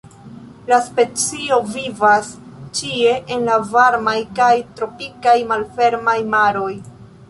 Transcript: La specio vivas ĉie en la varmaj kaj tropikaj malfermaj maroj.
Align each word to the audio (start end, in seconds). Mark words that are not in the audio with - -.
La 0.69 0.77
specio 0.85 1.59
vivas 1.75 2.33
ĉie 2.81 3.13
en 3.37 3.47
la 3.53 3.61
varmaj 3.77 4.19
kaj 4.43 4.53
tropikaj 4.81 5.41
malfermaj 5.55 6.21
maroj. 6.37 6.73